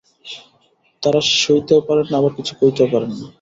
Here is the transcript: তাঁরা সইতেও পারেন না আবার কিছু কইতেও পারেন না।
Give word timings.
তাঁরা 1.03 1.21
সইতেও 1.35 1.81
পারেন 1.87 2.05
না 2.09 2.15
আবার 2.19 2.33
কিছু 2.37 2.53
কইতেও 2.59 2.87
পারেন 2.93 3.11
না। 3.13 3.25